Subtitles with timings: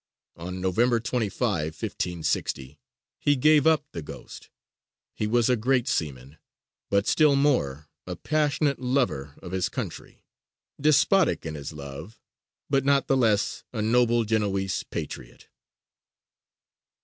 [0.35, 2.79] On November 25, 1560,
[3.19, 4.49] he gave up the ghost:
[5.13, 6.39] he was a great seaman,
[6.89, 10.25] but still more a passionate lover of his country;
[10.81, 12.19] despotic in his love,
[12.67, 15.49] but not the less a noble Genoese patriot.